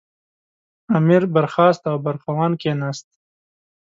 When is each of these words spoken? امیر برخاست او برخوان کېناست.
امیر 0.97 1.23
برخاست 1.33 1.81
او 1.91 1.95
برخوان 2.05 2.51
کېناست. 2.61 3.07